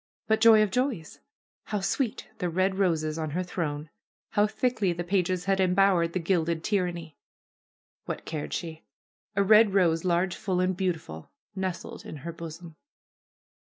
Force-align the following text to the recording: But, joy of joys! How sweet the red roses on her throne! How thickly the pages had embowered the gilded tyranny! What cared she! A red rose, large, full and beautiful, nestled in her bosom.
But, 0.25 0.41
joy 0.41 0.63
of 0.63 0.71
joys! 0.71 1.19
How 1.65 1.79
sweet 1.79 2.27
the 2.39 2.49
red 2.49 2.79
roses 2.79 3.19
on 3.19 3.29
her 3.37 3.43
throne! 3.43 3.91
How 4.31 4.47
thickly 4.47 4.93
the 4.93 5.03
pages 5.03 5.45
had 5.45 5.59
embowered 5.59 6.13
the 6.13 6.19
gilded 6.19 6.63
tyranny! 6.63 7.17
What 8.05 8.25
cared 8.25 8.51
she! 8.51 8.83
A 9.35 9.43
red 9.43 9.75
rose, 9.75 10.03
large, 10.03 10.35
full 10.35 10.59
and 10.59 10.75
beautiful, 10.75 11.29
nestled 11.55 12.03
in 12.03 12.15
her 12.25 12.31
bosom. 12.33 12.77